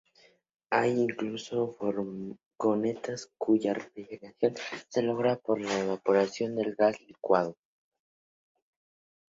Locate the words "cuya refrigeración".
3.37-4.55